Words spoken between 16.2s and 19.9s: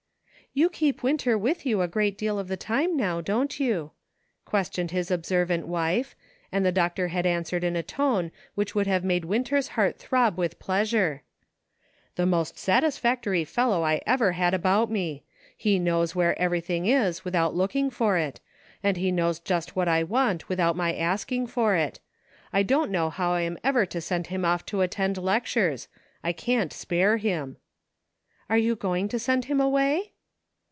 everything is without looking for it, and he knows just what